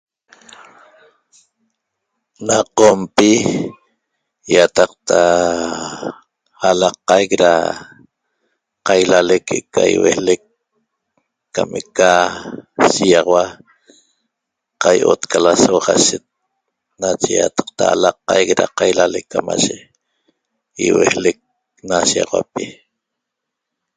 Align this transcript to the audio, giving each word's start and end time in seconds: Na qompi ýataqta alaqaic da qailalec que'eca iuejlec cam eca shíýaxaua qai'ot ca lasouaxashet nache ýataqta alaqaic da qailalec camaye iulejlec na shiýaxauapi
Na 2.47 2.57
qompi 2.77 3.31
ýataqta 4.53 5.19
alaqaic 6.69 7.31
da 7.43 7.53
qailalec 8.87 9.41
que'eca 9.47 9.81
iuejlec 9.95 10.41
cam 11.55 11.69
eca 11.81 12.11
shíýaxaua 12.93 13.45
qai'ot 14.83 15.21
ca 15.31 15.37
lasouaxashet 15.45 16.25
nache 17.01 17.29
ýataqta 17.39 17.83
alaqaic 17.95 18.49
da 18.59 18.65
qailalec 18.77 19.25
camaye 19.31 19.77
iulejlec 20.85 21.37
na 21.87 21.97
shiýaxauapi 22.09 22.63